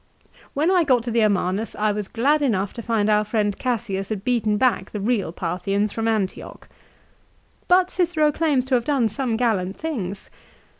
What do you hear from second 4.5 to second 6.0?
back the real Parthians